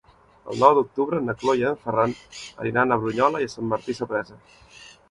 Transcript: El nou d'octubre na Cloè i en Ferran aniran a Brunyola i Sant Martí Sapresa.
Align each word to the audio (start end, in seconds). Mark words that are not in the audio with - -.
El 0.53 0.63
nou 0.63 0.71
d'octubre 0.77 1.19
na 1.25 1.35
Cloè 1.41 1.55
i 1.61 1.67
en 1.73 1.77
Ferran 1.83 2.17
aniran 2.65 2.97
a 2.97 3.01
Brunyola 3.05 3.47
i 3.49 3.53
Sant 3.57 3.71
Martí 3.77 3.99
Sapresa. 4.01 4.43